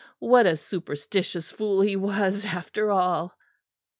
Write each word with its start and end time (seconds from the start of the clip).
what 0.17 0.47
a 0.47 0.57
superstitious 0.57 1.51
fool 1.51 1.81
he 1.81 1.95
was, 1.95 2.43
after 2.43 2.89
all! 2.89 3.35